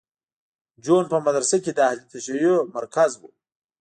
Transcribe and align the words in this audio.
جون 0.83 1.03
په 1.11 1.17
مدرسه 1.25 1.57
کې 1.63 1.71
د 1.73 1.79
اهل 1.87 1.99
تشیع 2.11 2.55
مرکز 2.75 3.11
و 3.17 3.21